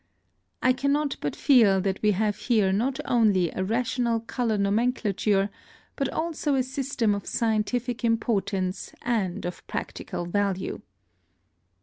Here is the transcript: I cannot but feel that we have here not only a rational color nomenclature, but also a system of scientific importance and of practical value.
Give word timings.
I 0.63 0.73
cannot 0.73 1.17
but 1.21 1.35
feel 1.35 1.79
that 1.81 2.01
we 2.01 2.09
have 2.13 2.35
here 2.37 2.71
not 2.73 2.99
only 3.05 3.51
a 3.51 3.63
rational 3.63 4.19
color 4.19 4.57
nomenclature, 4.57 5.51
but 5.95 6.09
also 6.09 6.55
a 6.55 6.63
system 6.63 7.13
of 7.13 7.27
scientific 7.27 8.03
importance 8.03 8.93
and 9.03 9.45
of 9.45 9.67
practical 9.67 10.25
value. 10.25 10.81